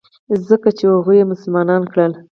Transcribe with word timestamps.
ځکه 0.47 0.69
چې 0.77 0.83
هغوى 0.93 1.15
يې 1.19 1.29
مسلمانان 1.31 1.81
کړل. 1.91 2.11